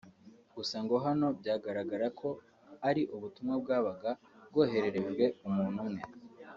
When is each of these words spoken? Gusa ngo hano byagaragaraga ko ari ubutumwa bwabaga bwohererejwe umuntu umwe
Gusa 0.55 0.77
ngo 0.83 0.95
hano 1.05 1.27
byagaragaraga 1.39 2.09
ko 2.19 2.29
ari 2.89 3.01
ubutumwa 3.15 3.53
bwabaga 3.61 4.09
bwohererejwe 4.51 5.25
umuntu 5.47 5.79
umwe 5.87 6.01